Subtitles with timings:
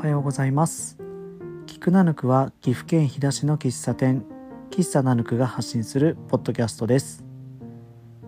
[0.00, 0.96] おはようございます。
[1.66, 4.24] 菊ナヌクは岐阜県飛騨市の喫茶店。
[4.70, 7.22] 喫茶ナヌクが発信するポッドキャストです。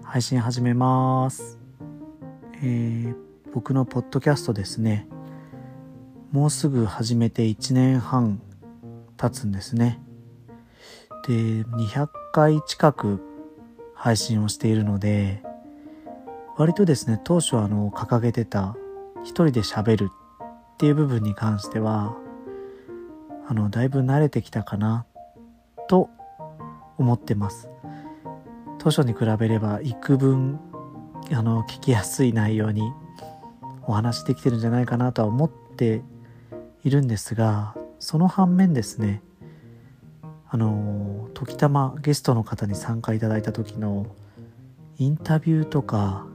[0.03, 1.59] 配信始めます。
[2.57, 3.17] えー、
[3.55, 5.09] 僕のポッドキャストですね。
[6.31, 8.43] もうすぐ始めて1年半
[9.17, 9.99] 経つんですね。
[11.27, 13.19] で200回近く
[13.95, 15.43] 配信をしているので
[16.59, 18.77] 割とですね当初あの掲げてた
[19.23, 20.11] 一人で喋る
[20.83, 22.17] っていう部分に関しては
[23.47, 25.07] あのだいぶ慣れてきたかな
[25.87, 26.11] と
[26.99, 27.69] 思ってます。
[28.81, 30.59] 当初に比べれば幾分
[31.31, 32.93] あの聞きやすい内容に
[33.85, 36.03] お話できてるんじゃないかなとは思って
[36.83, 39.23] いるんですがその反面ですね
[40.49, 44.09] あの時たまゲストの方に参加いただいた時の
[44.99, 46.27] インタビューとか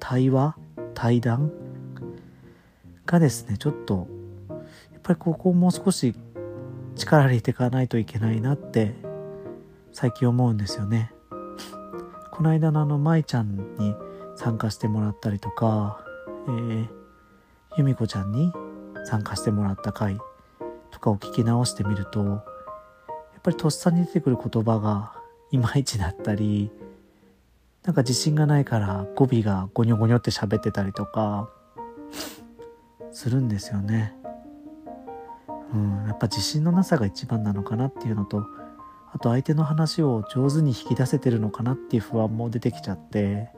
[0.00, 0.56] 対話
[0.94, 1.52] 対談
[3.06, 4.08] がですねちょっと
[4.92, 6.14] やっぱりここをもう少し
[6.94, 8.94] 力入れていかないといけないなって
[9.92, 11.12] 最近思うんですよね。
[12.32, 13.94] この間のあの舞ちゃんに
[14.36, 16.00] 参加してもらったりとか、
[16.48, 16.88] えー、
[17.76, 18.52] 由美子ちゃんに
[19.04, 20.18] 参加してもらった回
[20.90, 22.40] とかを聞き直してみるとやっ
[23.42, 25.12] ぱりとっさに出てくる言葉が
[25.50, 26.70] いまいちだったり
[27.84, 31.50] なんか自信がないから語尾がゴニョゴニョって喋ってたりとか
[33.12, 34.14] するんですよね。
[35.72, 38.44] うん、やっぱ自信のなさが一番なのかなっていうのと
[39.12, 43.50] あと相手の話を上手に引き出せてるのかなっていう不安も出てきちゃって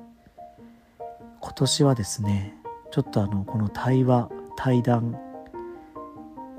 [1.41, 2.57] 今年はですね
[2.93, 5.19] ちょっとあのこの対話対談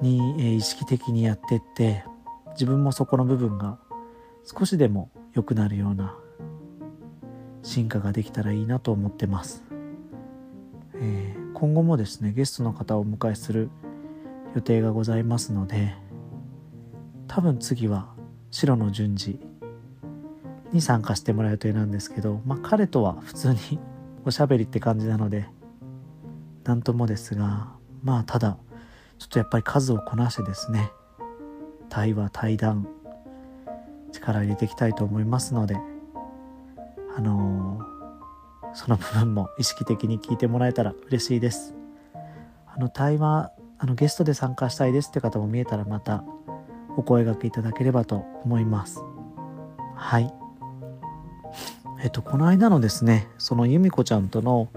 [0.02, 2.04] に、え意識的にやってって
[2.52, 3.80] 自分もそこの部分が
[4.44, 6.18] 少しでも良くなるような
[7.64, 9.64] 進化ができたらいいなと思ってます。
[10.96, 13.70] えー、今後もですねゲストの方をお迎えする
[14.56, 15.96] 予定がございますので
[17.28, 18.14] 多分次は
[18.52, 19.40] 白の順次
[20.74, 23.80] に参加してもらう予定なんですけど、まあ、彼とは普通に
[24.26, 25.48] おしゃべりって感じなので
[26.66, 27.70] 何ともですが
[28.04, 28.58] まあただ
[29.18, 30.92] ちょっとやっぱり数をこなしてですね
[31.88, 32.86] 対話対談
[34.12, 35.78] 力入れていきたいと思いますので
[37.18, 37.95] あのー
[38.76, 41.74] その部分も意識的に聞いてもらえたら嬉しいです。
[42.68, 46.24] あの対話あのゲストで参加したいですって方も見えたらまた
[46.98, 49.02] お声がけいただければと思います。
[49.96, 50.32] はい。
[52.04, 54.70] えっとこの間のですねその由美子ちゃんとの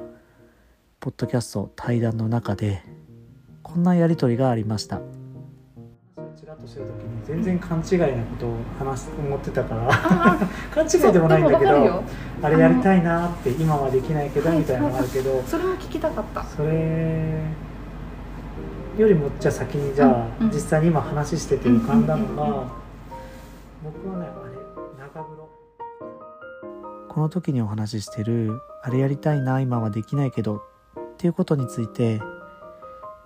[1.00, 2.82] ポッドキャスト対談の中で
[3.62, 5.00] こんなやり取りがありました。
[6.68, 9.88] してる時に全然勘違いなことを話す思ってたから
[10.70, 12.02] 勘違いでもないんだけど
[12.42, 16.44] あれやりたいなって今はできないけどみたいなのがあるけど、それも聞きたかった。
[16.44, 17.40] それ
[18.96, 20.08] よりもじゃあ先にじゃあ、
[20.40, 22.64] うんうん、実際に今話してて浮かんだのが、
[23.82, 24.54] 僕はねあれ
[24.98, 25.48] 長風呂。
[27.08, 30.60] この時にお話ししてるあれやりたいな今はできないけどっ
[31.16, 32.20] ていうことについて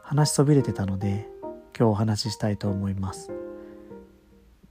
[0.02, 1.31] 話しそびれてたので
[1.78, 3.30] 今日お話ししたいと思います。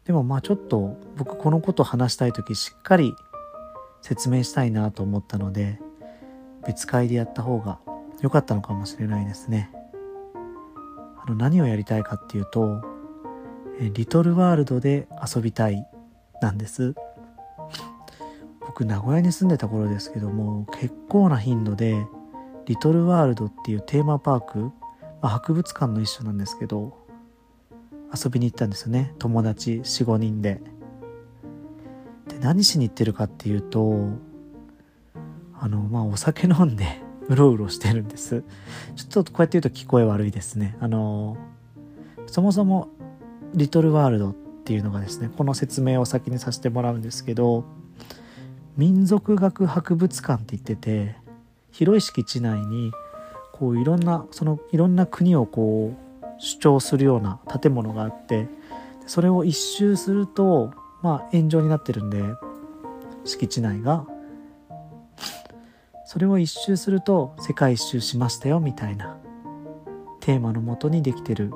[0.05, 3.13] でもまあちょっと僕このこと話したい時しっかり
[4.01, 5.79] 説明したいなと思ったので
[6.65, 7.79] 別会でやった方が
[8.21, 9.71] 良かったのかもしれないですね。
[11.23, 12.83] あの何をやりたいかっていうと
[13.93, 15.87] リトルワールドで遊びたい
[16.41, 16.95] なんです。
[18.61, 22.05] 僕名古屋に住んでた頃ですけども結構な頻度で
[22.65, 24.71] リトルワールドっていうテーマパーク、
[25.21, 26.97] まあ、博物館の一種なんですけど
[28.13, 29.13] 遊びに行ったんですよね。
[29.19, 30.61] 友達45人で。
[32.27, 34.09] で何しに行ってるかっていうと
[35.57, 38.43] あのまあお酒飲んでうろうろしてるんです。
[38.95, 40.75] ちょっとこうやって言うと聞こえ悪いですね。
[40.81, 41.37] あの
[42.27, 42.89] そもそも
[43.53, 47.65] リトルワールドっていうのがですねこの説明を先にさせてもらうんですけど
[48.77, 51.15] 民族学博物館って言ってて
[51.71, 52.91] 広い敷地内に
[53.61, 58.47] こういろんなそのいろんな国をこう主張するような建物があって
[59.05, 60.73] それを一周すると
[61.03, 62.23] まあ炎上になってるんで
[63.23, 64.07] 敷地内が。
[66.05, 69.17] それを一周すると世界一周しましたよみたいな
[70.19, 71.53] テーマのもとにできてる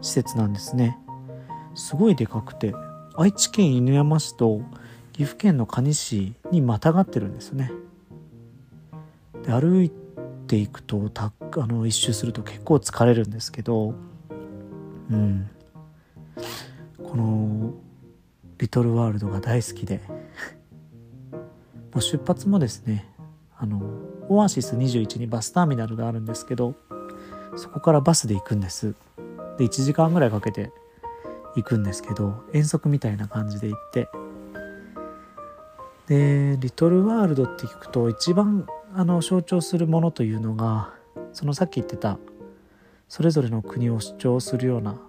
[0.00, 0.98] 施設なんですね。
[1.76, 2.74] すごいでかくて
[3.14, 4.62] 愛知県犬山市と
[5.12, 7.70] 岐阜県の可児市にまたがってるんですね。
[9.44, 9.92] で歩い
[10.48, 13.94] ていくとたあの一周すると結構疲れるんですけど
[15.10, 15.50] うん。
[17.02, 17.74] この
[18.58, 20.00] リトルワールドが大好きで。
[21.92, 23.06] もう出発もですね
[23.58, 23.82] あの
[24.28, 26.74] オアシス21にバスターミナルがあるんですけど
[27.56, 28.94] そこからバスで行くんです。
[29.58, 30.72] で1時間ぐらいかけて
[31.54, 34.08] 行くんですけど遠足みたいな感じで行って。
[36.06, 40.94] でリトルワールドって聞くと一番あの象徴するものというのが
[41.32, 42.18] そのさっき言ってた
[43.08, 45.00] それぞれの国を主張するような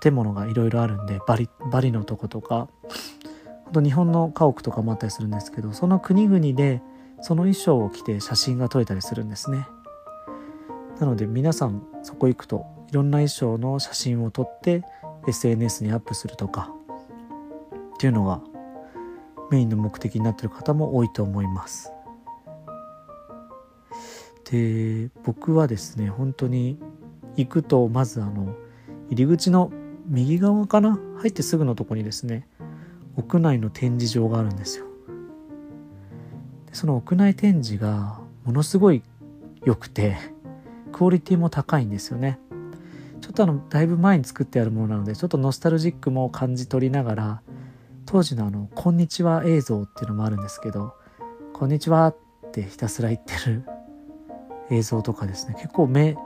[0.00, 2.68] 建物がいろいろあるんでバリバリのとことか
[3.64, 6.80] 本当日本の家屋とかもあったりするんですけどその国々で
[7.20, 9.66] その衣装を着て写真が撮れたりするんですね。
[11.00, 14.82] なので皆さんそこ行くといろんな衣装の写真を撮って
[15.26, 16.72] SNS にアップするとか
[17.94, 18.40] っていうのが
[19.50, 21.92] メインの目的になってる方も多いと思います。
[24.50, 26.78] で僕はですね本当に
[27.36, 28.54] 行くとまずあの
[29.10, 29.72] 入り口の
[30.06, 32.46] 右側かな入ってすぐのとこにですね
[33.16, 34.86] 屋内の展示場があるんですよ。
[36.66, 39.02] でその屋内展示がものすごい
[39.64, 40.16] 良くて
[40.92, 42.38] クオリティも高いんですよね。
[43.20, 47.42] ちょっとあのだいぶ前に作ってあるものなのでちょっとノスタルジックも感じ取りながら
[48.04, 50.94] 当時のあの「こんにちは」映像っていうのもあるんですけど
[51.52, 52.16] 「こんにちは」っ
[52.52, 53.64] てひたすら言ってる
[54.70, 56.16] 映像とかですね結構目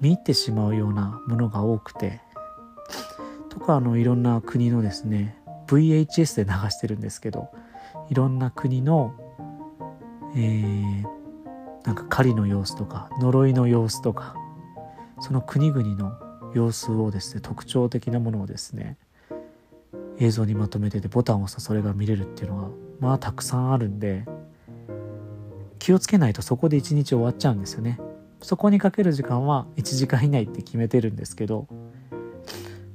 [0.00, 2.20] 見入ってしまうようなものが多くて
[3.48, 5.36] とかあのいろんな国のですね
[5.66, 7.48] VHS で流してるんですけど
[8.10, 9.14] いろんな国の
[10.36, 11.04] えー、
[11.84, 14.34] なんか狩りの様子とか呪いの様子とか
[15.20, 18.98] その国々の様子をですね特徴的なものをですね
[20.18, 22.68] 映像にまとめててボタンを押すとそれが見れるっていうのが
[23.00, 24.24] まあたくさんあるんで
[25.78, 28.00] 気をつけないとそこで一日終わっちゃうんですよね。
[28.42, 31.66] そこにかける時間は1時間以内って決めてるんですけど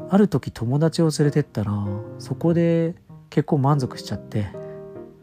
[0.09, 1.73] ある時友達を連れてったら
[2.19, 2.95] そこで
[3.29, 4.47] 結構満足しちゃって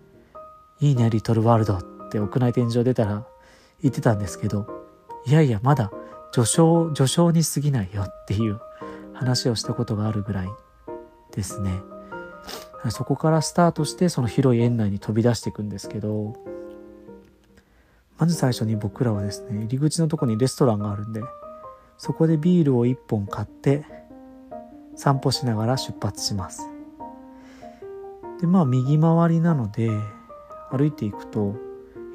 [0.80, 3.26] 「いいねリトルワールド」って屋内天井出たら
[3.82, 4.66] 言ってたんですけど
[5.26, 5.90] いやいやまだ
[6.32, 8.60] 序章序章に過ぎないよっていう
[9.14, 10.48] 話をしたことがあるぐらい
[11.32, 11.82] ですね。
[12.88, 16.34] そこからスタートしてその広い園内に飛び出していくんですけど
[18.20, 21.22] まず最初に僕らはですね入り口のとこにレストランがあるんで
[21.96, 23.86] そこでビールを1本買って
[24.94, 26.68] 散歩しながら出発します。
[28.40, 29.90] でまあ右回りなので
[30.70, 31.56] 歩いていくと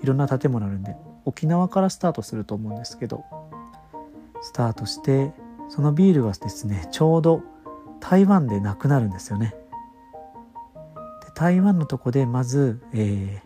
[0.04, 3.24] いろんな建物あるんで沖縄からスタートすると思うんですけど
[4.42, 5.34] スタートして
[5.70, 7.42] そのビールがですねちょうど
[8.00, 9.56] 台湾でなくなるんですよね。
[11.26, 13.45] で台湾のとこでまず、えー、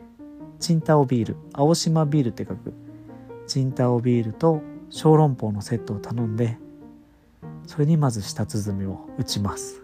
[0.59, 2.73] チンタオビール青島ビールって書く。
[3.47, 6.57] チンタオビールと小籠包のセットを頼んで
[7.65, 9.81] それにまず舌鼓を打ちます。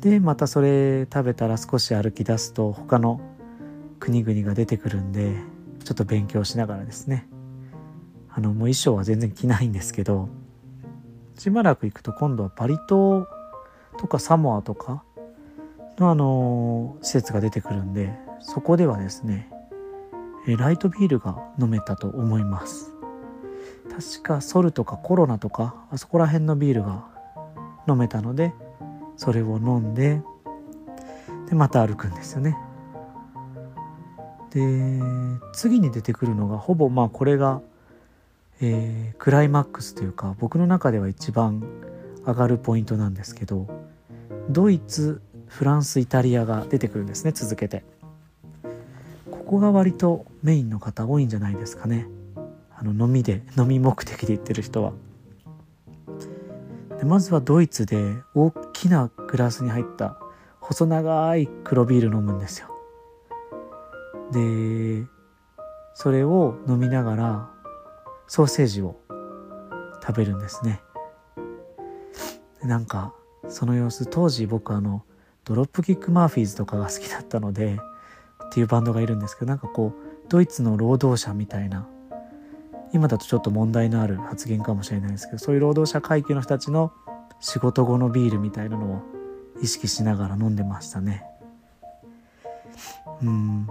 [0.00, 3.20] でまたそれ食べたら少し歩き出すと他の
[3.98, 5.34] 国々が出てくるんで
[5.84, 7.28] ちょっと勉強しながらですね。
[8.32, 10.28] あのもう衣装は全然着ないんですけど
[11.36, 13.26] しばらく行くと今度はバリ島
[13.98, 15.02] とかサモアとか
[15.98, 19.50] のあの施設が出てくるんでそこではですね
[20.46, 22.92] ライトビールが飲めたと思います。
[23.90, 27.04] 確かソルとかコロナとかあそこら辺のビールが
[27.88, 28.54] 飲めたので
[29.16, 30.22] それを飲んで
[31.48, 32.56] でまた歩くんですよね。
[34.50, 35.00] で
[35.52, 37.60] 次に出てくるのがほぼまあこれが、
[38.60, 41.62] えー、クライマックスというか僕の中では一番
[42.24, 43.68] 上がるポイントなんですけど
[44.48, 47.84] ドイツフランスイタリアが出てくるんですね続けて。
[49.50, 52.06] ここが割とメインの方多いんじゃないですかね。
[52.72, 54.92] あの飲みで飲み目的で行ってる人は。
[57.00, 60.16] でまずはドイツで大きなグラスに入った
[60.60, 62.68] 細長い黒ビール飲むんですよ。
[64.30, 65.04] で
[65.94, 67.50] それを飲みながら
[68.28, 69.00] ソーセージを
[70.00, 70.80] 食べるんですね。
[72.62, 73.12] なんか
[73.48, 75.02] その様子当時僕あの
[75.42, 77.80] ドロップキックマーフィーズとかが好きだったので
[78.50, 81.86] っていうバンドがいるんですけどなんかこうドイツの労働者みたいな
[82.92, 86.92] 今だとちょっと問題のある発言かもしれないですけどそういう労働者階級の人たちの
[87.38, 89.02] 仕事後のビールみたいなのを
[89.62, 91.24] 意識しながら飲んでましたね。
[93.22, 93.66] うん。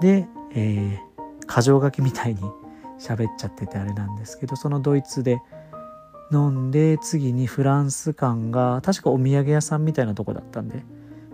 [0.00, 2.40] で、えー、箇条書きみたいに
[2.98, 5.40] 喋っちゃっててあれなんですけどそのドイツで
[6.32, 10.84] 飲んで次にフランス館が確かお土産屋さんみたいなとこだったんで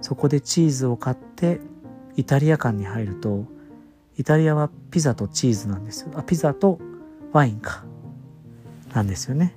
[0.00, 1.60] そこでチーズを買って
[2.18, 3.44] イタリア館に入ると
[4.16, 6.10] イタリアはピザとチーズなんですよ。
[6.16, 6.80] あピザと
[7.32, 7.84] ワインか。
[8.92, 9.54] なんですよね。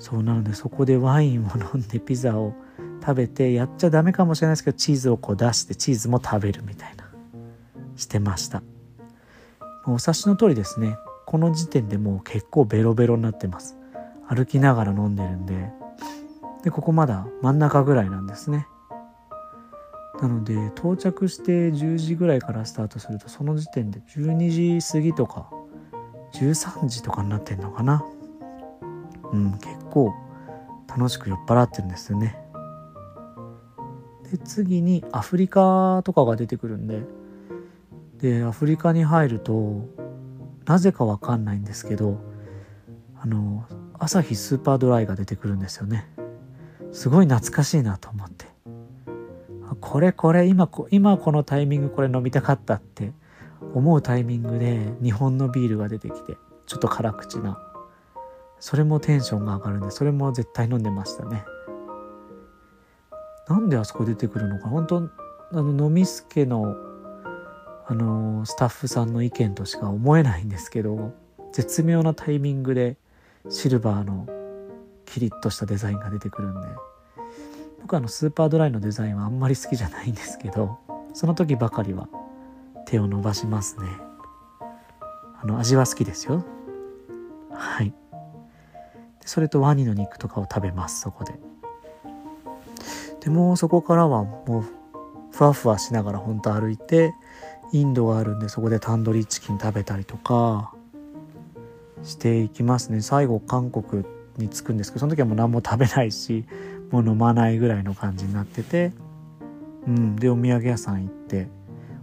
[0.00, 2.54] そうなのでそこでワインを飲んでピザを
[3.00, 7.08] 食べてやっちゃダメかもしれないですけどチーズをこう出してチーズも食べるみたいな。
[7.94, 8.64] してました。
[9.86, 10.96] お察しの通りですね。
[11.24, 13.76] この時点でもう結構ベロベロになってます。
[14.28, 15.70] 歩きながら飲んでるんで。
[16.64, 18.66] でここまだ真ん中ぐらいなんですね。
[20.20, 25.50] なので到着して10時ぐらいからスタートするとその時点で12時過ぎとか
[26.34, 28.04] 13時とかになってんのかな。
[29.32, 30.14] うん結構
[30.88, 32.38] 楽しく酔っ払ってるんですよね。
[34.30, 37.02] で次にアフリカとかが出てくるんで
[38.18, 39.86] でアフリカに入ると
[40.66, 42.18] なぜかわかんないんですけど
[43.20, 43.66] あの
[43.98, 46.08] 朝日スーパードライが出てくるんですよね。
[46.92, 48.53] すごい懐かしいなと思って。
[49.84, 53.12] これこれ今今このタイミングこれ飲みたかったって
[53.74, 57.60] 思うタイミングで日本のビールが出てきてちょっと辛口な。
[58.60, 61.44] それもテンションが上がるんでそれも絶対飲んでましたね。
[63.46, 64.96] なんであそこ出てくるのか本当
[65.52, 66.74] あの飲みすけの
[67.86, 71.12] あのスタッフさんの意見としか思えないんですけど
[71.52, 72.96] 絶妙なタイミングで
[73.50, 74.26] シルバーの
[75.04, 76.68] キリッとしたデザインが出てくるんで。
[77.84, 80.78] 僕あのスーパードライのデザインはあんまり好きじゃないんですけど
[81.12, 82.08] その時ばかりは
[82.86, 83.86] 手を伸ばしますね。
[85.42, 86.46] あの味は好きですよ。
[87.52, 87.92] はい。
[89.20, 91.34] それとワニの肉とかを食べますそこで。
[93.20, 94.64] でもそこからはもう
[95.30, 97.12] ふわふわしながら本当歩いて
[97.72, 100.72] インドがあるんでそこでタンドリーチキン食べたりとか
[102.02, 103.02] していきますね。
[103.02, 104.04] 最後韓国
[104.38, 106.46] に着くんですけどその時はもう何も食べないし
[106.94, 108.92] もう飲まないぐらいの感じになってて
[109.88, 110.14] うん。
[110.14, 111.48] でお土産屋さん行って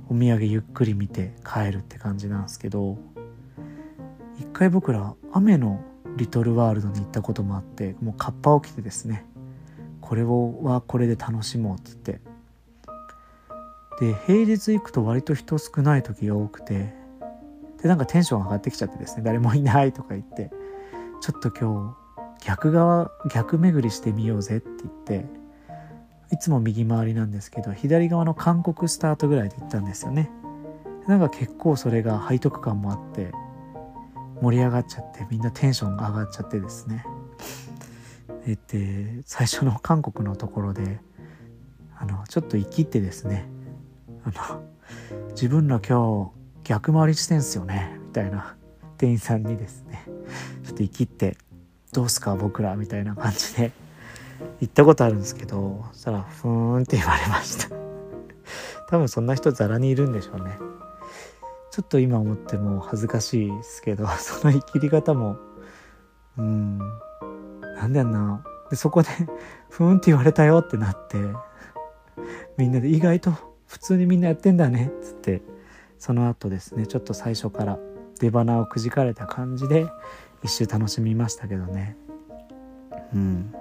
[0.09, 2.97] お土産ゆっくり見て帰るって感じなんですけど
[4.37, 5.81] 一回僕ら雨の
[6.17, 9.25] リトルワールドに行ったこともあってもうカッパを着てですね
[10.01, 12.19] これをはこれで楽しもうっつって。
[14.01, 16.93] で平日行くと割と人少ない時が多くて
[17.81, 20.51] でなんかテンション上がってきちゃってですね誰もいないとか言って
[21.21, 22.00] ちょっと今日
[22.41, 24.69] 逆側逆巡りしてみようぜって
[25.07, 25.41] 言って
[26.31, 30.31] いつも右回りなんですけど左側の韓国スタートぐらいで行ったんですよね。
[31.07, 33.31] なんか結構それが背徳感もあって
[34.41, 37.05] 盛り上がっちゃってみんなテンションが上がっちゃってですね。
[38.47, 40.99] えって最初の韓国のところで
[41.97, 43.47] あのちょっと生きってですね
[44.23, 44.63] あの
[45.31, 46.31] 自分ら今
[46.63, 48.55] 日逆回りしてんすよねみたいな
[48.97, 50.03] 店員さんにですね
[50.63, 51.37] ちょっと生きって
[51.93, 53.71] どうすか僕らみたいな感じで
[54.61, 57.75] 行ったことあるんですけどそしたらふーんって言われました。
[58.89, 60.57] 多分そんな人ザラにいるんでしょうね。
[61.71, 65.37] ちょっと今思っても恥ずかしいですけど その生きり方も。
[66.37, 66.77] うん。
[67.75, 68.43] なんだよな。
[68.69, 69.09] でそこで
[69.69, 71.17] ふーんって言われたよってなって。
[72.57, 73.31] みんなで意外と
[73.67, 74.91] 普通にみんなやってんだね。
[74.93, 75.41] っつって
[75.97, 77.77] その後ですねちょっと最初から
[78.19, 79.87] 出花をくじかれた感じで
[80.43, 81.95] 一周楽しみましたけどね。
[83.13, 83.53] うん。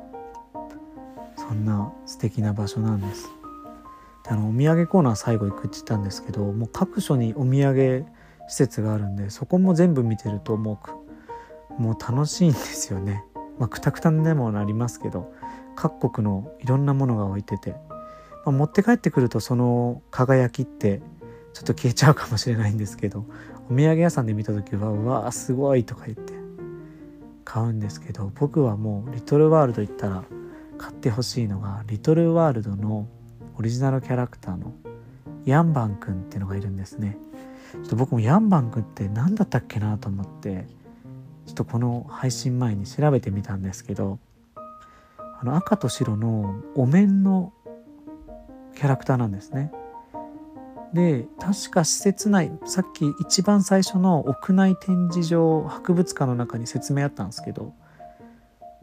[1.36, 3.28] そんな素敵な場所なんです。
[4.24, 8.06] であのお土産コーナー最後行くって言ったんですけどもう各所にお土産
[8.48, 10.80] 施設があるんでそこも全部見てるとも
[11.78, 13.24] うもう楽しいんですよね。
[13.58, 15.32] まあくたくたでもなりますけど
[15.76, 17.74] 各国のいろんなものが置いてて。
[18.44, 21.02] まあ、持って帰ってくるとその輝きって
[21.52, 23.26] ちょっと消えちゃうかもしれないんですけど
[23.70, 26.39] お土産屋さんで見た時はうわーすごいとか言って。
[27.44, 30.24] 買うんですけど僕はもうリトルワールド行ったら
[30.78, 33.06] 買ってほしいのがリトルワールドの
[33.58, 34.72] オリジナルキャラクターの
[35.44, 37.18] ヤンバンくんっていうのがいるんですね
[37.72, 40.66] ちょっと僕もヤンバンくんって何だったっけなと思って
[41.46, 44.18] ちょっとこの配信前に調べてみたんですけど
[45.40, 47.52] あの赤と白のお面の
[48.74, 49.72] キャラクターなんですね。
[50.92, 57.74] で確か施設内さっき一番最初の屋内展示場博物館の中に説明あったんですけど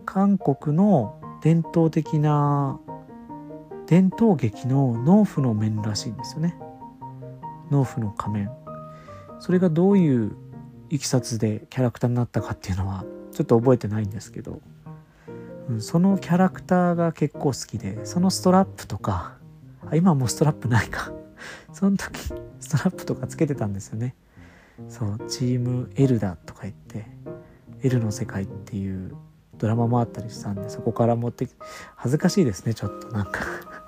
[0.05, 2.79] 韓国の伝統的な
[3.87, 6.57] 伝統劇の農夫の面らしいんですよね。
[7.71, 8.51] 農夫の仮面。
[9.39, 10.35] それがどういう
[10.89, 14.61] いきさつでキャラクターになったかっていうのはちょっと覚えてないんですけど、
[15.69, 19.37] うん、そのキャラクターが結構好きでそのストラップとか
[19.89, 21.11] あ今もうストラップないか。
[21.73, 22.19] その時
[22.59, 24.15] ストラップとかつけてたんですよね。
[24.89, 27.07] そうチーム L だとか言って
[27.83, 29.15] L の世界っていう
[29.57, 31.47] ドラマもあったりしたんでそこから持って
[31.95, 33.07] 恥ずかしいですねちょっと。
[33.09, 33.41] なんか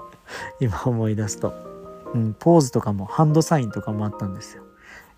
[0.59, 1.53] 今思い出すと、
[2.13, 4.63] うん、ポーズとかもハンドサインとかもあったんですよ。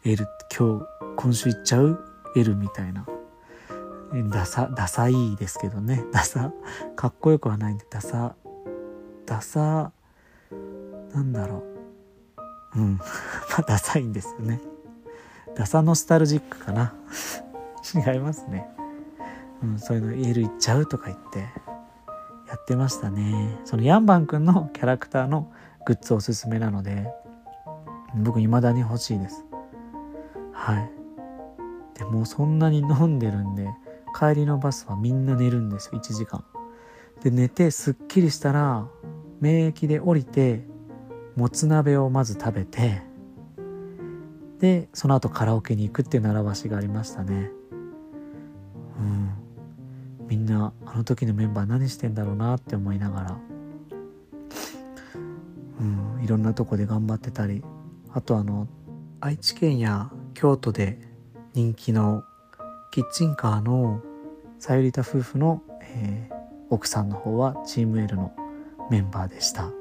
[0.03, 0.85] L 今日
[1.15, 1.99] 今週行っちゃう
[2.35, 3.05] ？L みたいな。
[4.29, 6.03] ダサダサいですけどね。
[6.11, 6.51] ダサ
[6.95, 8.35] かっこよくはないんでダサ
[9.25, 9.91] ダサ
[11.13, 11.70] なんだろう。
[12.75, 12.97] うん。
[13.49, 14.61] まあダサいんですよね。
[15.55, 16.93] ダサノスタルジックかな。
[17.93, 18.69] 違いますね、
[19.63, 21.71] うん、そういうの言える言っちゃうとか言って。
[22.51, 23.57] やってましたね。
[23.63, 25.49] そのヤンバンくんのキャラクターの
[25.85, 27.07] グッズおすすめなので
[28.13, 29.45] 僕未だに欲しいです。
[30.51, 30.91] はい。
[31.97, 33.69] でもうそんなに飲んでるんで
[34.19, 35.99] 帰りのバスはみんな寝るんですよ。
[35.99, 36.43] 1時間。
[37.23, 38.85] で寝てすっきりしたら
[39.39, 40.67] 免疫で降りて
[41.35, 43.01] もつ鍋をまず食べて
[44.61, 47.49] でその後カラオケに行くっていう習わしがありましたね。
[48.99, 49.31] うん。
[50.27, 53.37] みんなあの時のメンバー何してんだろうなって思いながら。
[55.79, 56.23] うん。
[56.23, 57.63] いろんなとこで頑張ってたり。
[58.13, 58.67] あとあの
[59.19, 60.99] 愛知県や京都で
[61.53, 62.23] 人気の
[62.91, 64.01] キッチンカーの
[64.59, 66.35] さゆりた夫婦の、えー、
[66.69, 68.31] 奥さんの方はチーム L の
[68.91, 69.80] メンバーでした。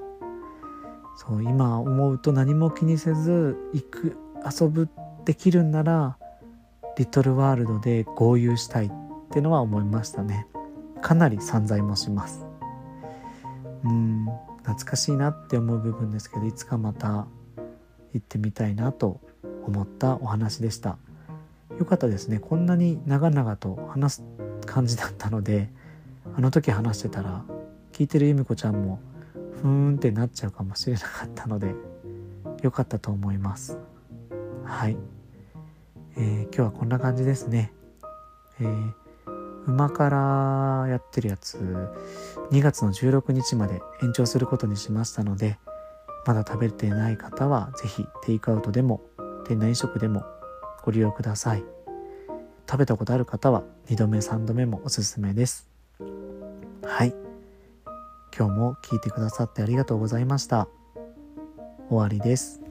[1.21, 4.17] そう今思うと何も気にせず行く
[4.59, 4.89] 遊ぶ
[5.27, 6.17] できるんなら
[6.97, 8.91] リトルワールドで合流したいっ
[9.31, 10.47] てのは思いましたね。
[11.03, 12.47] かなり散財もします。
[13.85, 14.25] うん
[14.63, 17.27] 懐かしいなって思う部分ですけどいつかまた
[18.15, 19.21] 行ってみたいなと
[19.67, 20.97] 思ったお話でした。
[21.79, 22.39] よかったですね。
[22.39, 24.25] こんなに長々と話す
[24.65, 25.69] 感じだったので
[26.35, 27.45] あの時話してたら
[27.93, 29.01] 聞いてる由美子ちゃんも
[29.63, 31.75] ふーんってなっちゃうかもしれなかったので
[32.63, 33.79] よかったと思います。
[34.65, 34.97] はい、
[36.17, 37.73] えー、今日はこんな感じですね。
[38.61, 38.93] えー、
[39.67, 41.59] 馬からやってるやつ
[42.51, 45.59] 2月の16日まで延長することにしましたので
[46.27, 49.01] まだ食べてない方は是非テイクアウトでも
[49.47, 50.25] 店内飲食でも
[50.85, 51.65] ご利用ください。
[52.71, 55.69] 食べたことある方は2度目3度目もおすすめです。
[56.85, 57.20] はい。
[58.41, 60.67] 今日も聞いてくださってありがとうございました。
[61.91, 62.63] 終わりです。